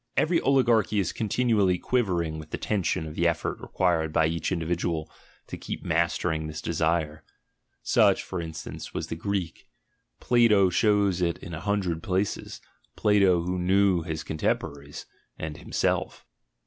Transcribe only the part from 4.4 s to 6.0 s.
individual to keep